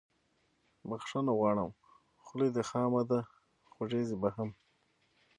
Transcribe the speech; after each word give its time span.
بخښنه 0.89 1.31
غواړم 1.39 1.69
خوله 2.23 2.47
دې 2.55 2.63
خامه 2.69 3.01
ده 3.09 3.19
خوږیږي 3.71 4.15
به 4.21 4.29
هم 4.35 4.49